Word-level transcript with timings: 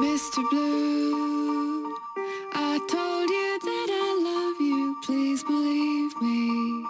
Mr. 0.00 0.42
Blue, 0.50 1.94
I 2.52 2.80
told 2.90 3.30
you 3.30 3.58
that 3.62 3.88
I 3.90 4.10
love 4.26 4.58
you, 4.60 4.96
please 5.06 5.44
believe 5.46 6.10
me. 6.20 6.82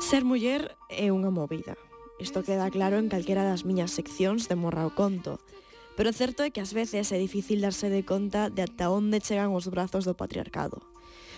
Ser 0.00 0.24
muller 0.24 0.72
é 0.88 1.12
unha 1.12 1.28
movida. 1.28 1.76
Isto 2.16 2.40
queda 2.40 2.72
claro 2.72 2.96
en 2.96 3.12
calquera 3.12 3.44
das 3.44 3.68
miñas 3.68 3.92
seccións 3.92 4.48
de 4.48 4.56
Morra 4.56 4.88
o 4.88 4.96
Conto. 4.96 5.36
Pero 6.00 6.16
certo 6.16 6.40
é 6.40 6.48
que 6.48 6.64
ás 6.64 6.72
veces 6.72 7.12
é 7.12 7.20
difícil 7.20 7.60
darse 7.60 7.92
de 7.92 8.00
conta 8.00 8.48
de 8.48 8.64
ata 8.64 8.88
onde 8.88 9.20
chegan 9.20 9.52
os 9.52 9.68
brazos 9.68 10.08
do 10.08 10.16
patriarcado 10.16 10.93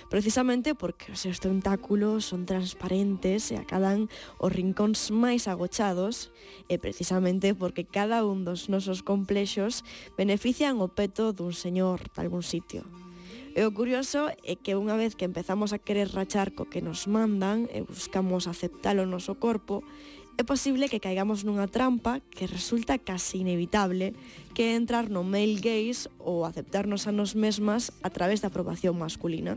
precisamente 0.09 0.75
porque 0.75 1.12
os 1.12 1.20
seus 1.20 1.43
tentáculos 1.43 2.27
son 2.27 2.46
transparentes 2.46 3.50
e 3.50 3.59
acadan 3.59 4.06
os 4.38 4.50
rincóns 4.52 5.11
máis 5.11 5.50
agochados 5.50 6.30
e 6.70 6.79
precisamente 6.79 7.55
porque 7.55 7.86
cada 7.86 8.23
un 8.23 8.46
dos 8.46 8.70
nosos 8.70 9.02
complexos 9.02 9.82
benefician 10.14 10.79
o 10.79 10.88
peto 10.92 11.34
dun 11.34 11.52
señor 11.52 12.06
de 12.15 12.19
algún 12.23 12.46
sitio. 12.46 12.87
E 13.56 13.65
o 13.65 13.73
curioso 13.73 14.29
é 14.45 14.52
que 14.52 14.77
unha 14.77 15.01
vez 15.01 15.16
que 15.16 15.24
empezamos 15.24 15.73
a 15.73 15.80
querer 15.80 16.12
rachar 16.12 16.52
co 16.52 16.68
que 16.68 16.84
nos 16.84 17.09
mandan 17.09 17.65
e 17.73 17.80
buscamos 17.80 18.45
aceptalo 18.45 19.09
no 19.09 19.16
noso 19.16 19.41
corpo, 19.41 19.80
é 20.38 20.45
posible 20.45 20.92
que 20.92 21.00
caigamos 21.00 21.48
nunha 21.48 21.64
trampa 21.64 22.20
que 22.20 22.45
resulta 22.45 23.00
casi 23.00 23.40
inevitable 23.40 24.12
que 24.52 24.68
é 24.68 24.76
entrar 24.76 25.09
no 25.09 25.24
male 25.24 25.56
gaze 25.56 26.12
ou 26.20 26.45
aceptarnos 26.45 27.09
a 27.09 27.12
nos 27.12 27.32
mesmas 27.32 27.88
a 28.04 28.12
través 28.12 28.45
da 28.45 28.52
aprobación 28.52 29.00
masculina. 29.00 29.56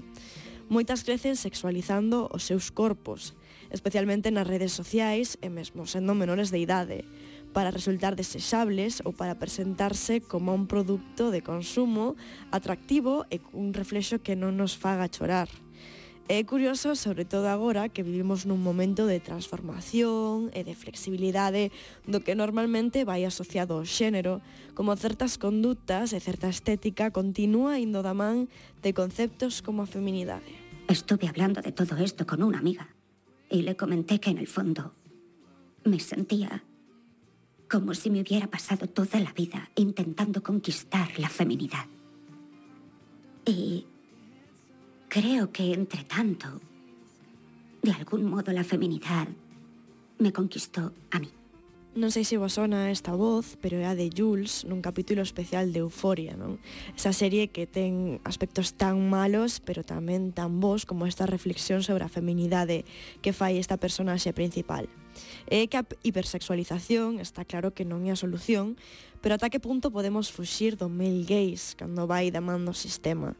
Moitas 0.71 1.03
crecen 1.03 1.35
sexualizando 1.35 2.31
os 2.31 2.47
seus 2.47 2.71
corpos, 2.71 3.35
especialmente 3.67 4.31
nas 4.31 4.47
redes 4.47 4.71
sociais 4.71 5.35
e 5.43 5.51
mesmo 5.51 5.83
sendo 5.83 6.15
menores 6.15 6.47
de 6.47 6.63
idade, 6.63 7.03
para 7.51 7.75
resultar 7.75 8.15
desexables 8.15 9.03
ou 9.03 9.11
para 9.11 9.35
presentarse 9.35 10.23
como 10.23 10.55
un 10.55 10.63
produto 10.63 11.27
de 11.27 11.43
consumo 11.43 12.15
atractivo 12.55 13.27
e 13.27 13.43
un 13.51 13.75
reflexo 13.75 14.23
que 14.23 14.39
non 14.39 14.55
nos 14.55 14.79
faga 14.79 15.11
chorar. 15.11 15.51
É 16.29 16.45
curioso, 16.45 16.93
sobre 16.93 17.25
todo 17.25 17.49
agora, 17.49 17.89
que 17.89 18.05
vivimos 18.05 18.45
nun 18.45 18.61
momento 18.61 19.09
de 19.09 19.17
transformación 19.17 20.53
e 20.53 20.61
de 20.61 20.77
flexibilidade 20.77 21.73
do 22.05 22.21
que 22.21 22.37
normalmente 22.37 23.01
vai 23.01 23.25
asociado 23.25 23.73
ao 23.73 23.81
xénero, 23.81 24.37
como 24.77 24.93
certas 24.93 25.41
conductas 25.41 26.13
e 26.13 26.21
certa 26.21 26.45
estética 26.45 27.09
continúa 27.09 27.81
indo 27.81 28.05
da 28.05 28.13
man 28.13 28.45
de 28.85 28.93
conceptos 28.93 29.65
como 29.65 29.81
a 29.81 29.89
feminidade. 29.89 30.53
Estuve 30.85 31.25
hablando 31.25 31.65
de 31.65 31.73
todo 31.73 31.97
esto 31.97 32.29
con 32.29 32.45
una 32.45 32.61
amiga 32.61 32.93
y 33.49 33.65
le 33.65 33.73
comenté 33.73 34.21
que 34.21 34.29
en 34.29 34.37
el 34.37 34.45
fondo 34.45 34.93
me 35.81 35.97
sentía 35.97 36.61
como 37.65 37.97
si 37.97 38.13
me 38.13 38.21
hubiera 38.21 38.45
pasado 38.45 38.85
toda 38.85 39.17
la 39.17 39.33
vida 39.33 39.73
intentando 39.73 40.45
conquistar 40.45 41.09
la 41.17 41.29
feminidad. 41.33 41.89
Y 43.49 43.89
Creo 45.09 45.51
que, 45.51 45.73
entre 45.73 46.03
tanto, 46.03 46.61
de 47.81 47.91
algún 47.91 48.25
modo 48.25 48.51
la 48.53 48.63
feminidad 48.63 49.27
me 50.19 50.31
conquistó 50.31 50.93
a 51.09 51.17
mí. 51.17 51.31
Non 51.97 52.13
sei 52.13 52.21
se 52.21 52.37
vos 52.37 52.53
sona 52.53 52.93
esta 52.93 53.17
voz, 53.17 53.57
pero 53.57 53.81
é 53.81 53.89
a 53.89 53.97
de 53.97 54.13
Jules 54.13 54.61
nun 54.69 54.77
capítulo 54.77 55.25
especial 55.25 55.73
de 55.73 55.81
Euforia, 55.81 56.37
non? 56.37 56.61
Esa 56.93 57.17
serie 57.17 57.49
que 57.49 57.65
ten 57.65 58.21
aspectos 58.21 58.77
tan 58.77 59.09
malos, 59.09 59.57
pero 59.57 59.81
tamén 59.81 60.29
tan 60.29 60.61
bons 60.61 60.85
como 60.85 61.09
esta 61.09 61.25
reflexión 61.25 61.81
sobre 61.81 62.05
a 62.05 62.13
feminidade 62.13 62.85
que 63.25 63.33
fai 63.33 63.57
esta 63.57 63.81
personaxe 63.81 64.37
principal. 64.37 64.85
É 65.49 65.65
que 65.65 65.81
a 65.81 65.85
hipersexualización 66.05 67.17
está 67.17 67.41
claro 67.41 67.73
que 67.73 67.89
non 67.89 68.05
é 68.05 68.13
a 68.13 68.21
solución, 68.21 68.77
pero 69.25 69.41
ata 69.41 69.49
que 69.49 69.57
punto 69.57 69.89
podemos 69.89 70.29
fuxir 70.29 70.77
do 70.77 70.93
male 70.93 71.25
gaze 71.25 71.73
cando 71.73 72.05
vai 72.05 72.29
da 72.29 72.37
man 72.37 72.69
do 72.69 72.77
sistema? 72.77 73.33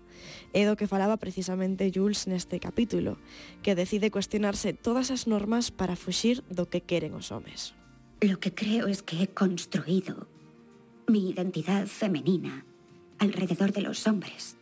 É 0.57 0.65
do 0.65 0.73
que 0.73 0.89
falaba 0.89 1.21
precisamente 1.21 1.93
Jules 1.93 2.25
neste 2.25 2.57
capítulo, 2.57 3.21
que 3.61 3.77
decide 3.77 4.09
cuestionarse 4.09 4.73
todas 4.73 5.13
as 5.13 5.29
normas 5.29 5.69
para 5.69 5.93
fuxir 5.93 6.41
do 6.49 6.65
que 6.65 6.81
queren 6.81 7.13
os 7.13 7.29
homes. 7.29 7.77
Lo 8.21 8.39
que 8.39 8.53
creo 8.53 8.87
es 8.87 9.01
que 9.01 9.23
he 9.23 9.27
construido 9.29 10.27
mi 11.07 11.29
identidad 11.29 11.87
femenina 11.87 12.65
alrededor 13.17 13.71
de 13.71 13.81
los 13.81 14.05
hombres, 14.07 14.57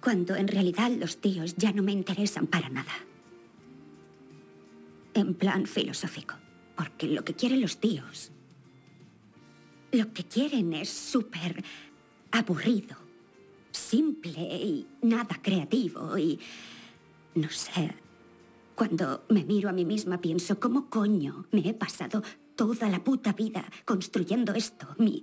cuando 0.00 0.34
en 0.34 0.48
realidad 0.48 0.90
los 0.90 1.20
tíos 1.20 1.54
ya 1.56 1.72
no 1.72 1.84
me 1.84 1.92
interesan 1.92 2.48
para 2.48 2.68
nada. 2.68 2.92
En 5.14 5.34
plan 5.34 5.66
filosófico, 5.66 6.34
porque 6.76 7.06
lo 7.06 7.24
que 7.24 7.34
quieren 7.34 7.60
los 7.60 7.78
tíos, 7.78 8.32
lo 9.92 10.12
que 10.12 10.24
quieren 10.24 10.72
es 10.72 10.88
súper 10.88 11.62
aburrido, 12.32 12.96
simple 13.70 14.40
y 14.40 14.86
nada 15.02 15.38
creativo 15.40 16.18
y... 16.18 16.40
No 17.34 17.48
sé. 17.48 18.01
Cuando 18.74 19.24
me 19.28 19.44
miro 19.44 19.68
a 19.68 19.72
mí 19.72 19.84
misma 19.84 20.20
pienso, 20.20 20.58
¿cómo 20.58 20.88
coño 20.88 21.46
me 21.52 21.68
he 21.68 21.74
pasado 21.74 22.22
toda 22.56 22.88
la 22.88 23.04
puta 23.04 23.32
vida 23.32 23.64
construyendo 23.84 24.54
esto? 24.54 24.88
Mi... 24.98 25.22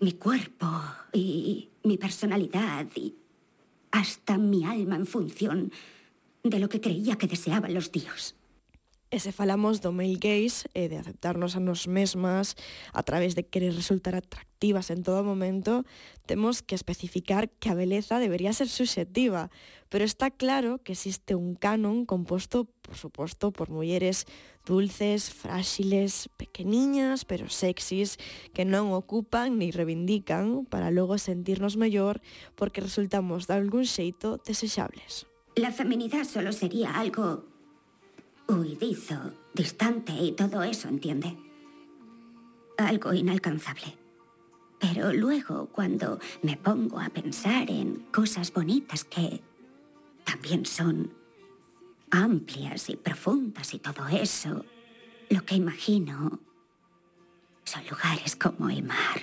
Mi 0.00 0.12
cuerpo 0.14 0.66
y 1.12 1.70
mi 1.84 1.96
personalidad 1.96 2.86
y 2.94 3.14
hasta 3.92 4.36
mi 4.36 4.64
alma 4.64 4.96
en 4.96 5.06
función 5.06 5.72
de 6.42 6.58
lo 6.58 6.68
que 6.68 6.80
creía 6.80 7.16
que 7.16 7.28
deseaban 7.28 7.72
los 7.72 7.90
tíos. 7.90 8.34
E 9.14 9.22
se 9.22 9.30
falamos 9.30 9.78
do 9.78 9.94
male 9.94 10.18
gaze 10.18 10.66
e 10.74 10.90
de 10.90 10.98
aceptarnos 10.98 11.54
a 11.54 11.62
nos 11.62 11.86
mesmas 11.86 12.58
a 12.90 13.06
través 13.06 13.38
de 13.38 13.46
querer 13.46 13.70
resultar 13.70 14.18
atractivas 14.18 14.90
en 14.90 15.06
todo 15.06 15.22
momento, 15.22 15.86
temos 16.26 16.66
que 16.66 16.74
especificar 16.74 17.46
que 17.46 17.70
a 17.70 17.78
beleza 17.78 18.18
debería 18.18 18.50
ser 18.50 18.66
subjetiva. 18.66 19.54
pero 19.94 20.04
está 20.04 20.32
claro 20.32 20.82
que 20.82 20.90
existe 20.90 21.36
un 21.36 21.54
canon 21.54 22.06
composto, 22.06 22.66
por 22.82 22.96
suposto, 22.98 23.52
por 23.52 23.70
mulleres 23.70 24.26
dulces, 24.66 25.30
fráxiles, 25.30 26.28
pequeniñas, 26.36 27.24
pero 27.24 27.46
sexys, 27.46 28.18
que 28.50 28.66
non 28.66 28.90
ocupan 28.90 29.62
ni 29.62 29.70
reivindican 29.70 30.66
para 30.66 30.90
logo 30.90 31.14
sentirnos 31.22 31.78
mellor 31.78 32.18
porque 32.58 32.82
resultamos 32.82 33.46
de 33.46 33.54
algún 33.54 33.86
xeito 33.86 34.42
desexables. 34.42 35.30
La 35.54 35.70
feminidad 35.70 36.26
solo 36.26 36.50
sería 36.50 36.98
algo 36.98 37.53
huidizo, 38.60 39.32
distante 39.52 40.12
y 40.12 40.32
todo 40.32 40.62
eso, 40.62 40.88
¿entiende? 40.88 41.36
Algo 42.78 43.12
inalcanzable. 43.12 43.96
Pero 44.80 45.12
luego, 45.12 45.66
cuando 45.66 46.18
me 46.42 46.56
pongo 46.56 47.00
a 47.00 47.08
pensar 47.08 47.70
en 47.70 48.06
cosas 48.12 48.52
bonitas 48.52 49.04
que 49.04 49.42
también 50.24 50.66
son 50.66 51.12
amplias 52.10 52.90
y 52.90 52.96
profundas 52.96 53.72
y 53.74 53.78
todo 53.78 54.06
eso, 54.08 54.64
lo 55.30 55.44
que 55.44 55.54
imagino 55.54 56.38
son 57.64 57.82
lugares 57.86 58.36
como 58.36 58.68
el 58.68 58.82
mar. 58.82 59.22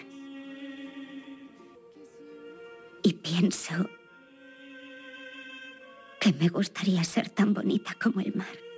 Y 3.03 3.13
pienso 3.13 3.89
que 6.19 6.33
me 6.33 6.49
gustaría 6.49 7.03
ser 7.03 7.29
tan 7.29 7.53
bonita 7.53 7.95
como 8.01 8.21
el 8.21 8.33
mar. 8.35 8.70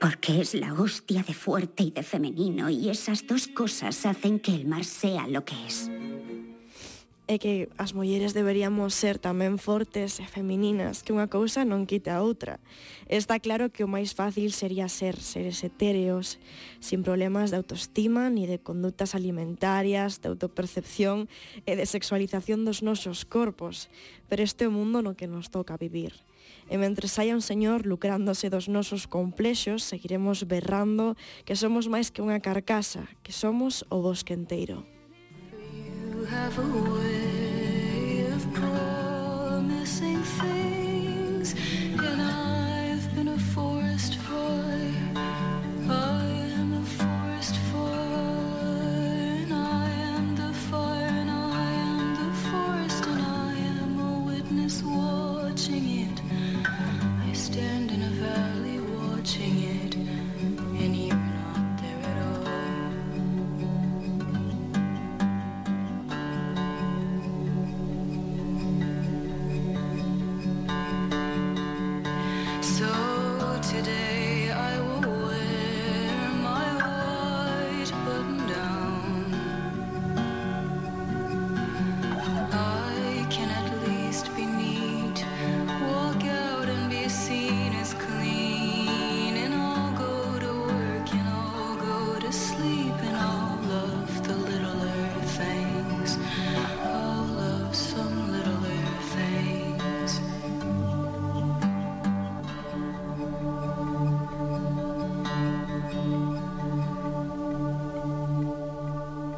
Porque 0.00 0.40
es 0.40 0.54
la 0.54 0.72
hostia 0.72 1.22
de 1.22 1.34
fuerte 1.34 1.82
y 1.82 1.90
de 1.90 2.02
femenino 2.02 2.70
y 2.70 2.88
esas 2.88 3.26
dos 3.26 3.46
cosas 3.48 4.06
hacen 4.06 4.40
que 4.40 4.54
el 4.54 4.66
mar 4.66 4.82
sea 4.82 5.28
lo 5.28 5.44
que 5.44 5.54
es. 5.66 5.90
é 7.30 7.38
que 7.38 7.70
as 7.78 7.94
mulleres 7.94 8.34
deberíamos 8.34 8.90
ser 8.90 9.22
tamén 9.22 9.54
fortes 9.54 10.18
e 10.18 10.26
femininas, 10.26 11.06
que 11.06 11.14
unha 11.14 11.30
cousa 11.30 11.62
non 11.62 11.86
quita 11.86 12.18
a 12.18 12.26
outra. 12.26 12.58
Está 13.06 13.38
claro 13.38 13.70
que 13.70 13.86
o 13.86 13.92
máis 13.92 14.18
fácil 14.18 14.50
sería 14.50 14.90
ser 14.90 15.14
seres 15.22 15.62
etéreos, 15.62 16.42
sin 16.82 17.06
problemas 17.06 17.54
de 17.54 17.62
autoestima 17.62 18.34
ni 18.34 18.50
de 18.50 18.58
conductas 18.58 19.14
alimentarias, 19.14 20.18
de 20.18 20.26
autopercepción 20.26 21.30
e 21.70 21.78
de 21.78 21.86
sexualización 21.86 22.66
dos 22.66 22.82
nosos 22.82 23.22
corpos, 23.22 23.94
pero 24.26 24.42
este 24.42 24.66
é 24.66 24.68
o 24.68 24.74
mundo 24.74 24.98
no 24.98 25.14
que 25.14 25.30
nos 25.30 25.54
toca 25.54 25.78
vivir. 25.78 26.26
E 26.66 26.82
mentres 26.82 27.14
saia 27.14 27.38
un 27.38 27.46
señor 27.46 27.86
lucrándose 27.86 28.50
dos 28.50 28.66
nosos 28.66 29.06
complexos, 29.06 29.86
seguiremos 29.86 30.50
berrando 30.50 31.14
que 31.46 31.54
somos 31.54 31.86
máis 31.86 32.10
que 32.10 32.26
unha 32.26 32.42
carcasa, 32.42 33.06
que 33.22 33.30
somos 33.30 33.86
o 33.86 34.02
bosque 34.02 34.34
enteiro. 34.34 34.82
You 36.20 36.26
have 36.26 36.58
a 36.58 36.90
way. 36.90 37.19
Promising 39.90 40.22
things 40.22 41.54
and 41.98 42.22
I've 42.22 43.14
been 43.14 43.28
a 43.28 43.38
forest 43.38 44.14
fire 44.16 44.94
I 45.88 46.24
am 46.60 46.74
a 46.74 46.84
forest 46.84 47.56
and 47.74 49.52
I 49.52 49.90
am 49.90 50.36
the 50.36 50.52
fire 50.70 51.06
and 51.22 51.30
I 51.30 51.72
am 51.88 52.14
the 52.14 52.32
forest 52.50 53.04
and 53.06 53.20
I 53.20 53.54
am 53.54 53.98
a 53.98 54.20
witness 54.26 54.82
watching 54.84 56.06
it. 56.06 56.20
I 57.28 57.32
stand 57.32 57.90
in 57.90 58.02
a 58.02 58.10
valley 58.10 58.78
watching 58.96 59.56
it, 59.82 59.89